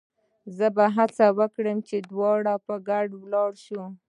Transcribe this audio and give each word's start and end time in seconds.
زه 0.57 0.67
به 0.75 0.85
هڅه 0.97 1.25
وکړم 1.39 1.77
چې 1.87 1.97
دواړه 2.11 2.53
په 2.65 2.73
ګډه 2.89 3.15
ولاړ 3.21 3.51
شو. 3.65 3.83